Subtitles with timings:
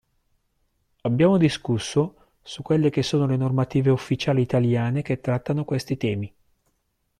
[1.01, 6.33] Abbiamo discusso su quelle che sono le normative ufficiali Italiane che trattano questi temi.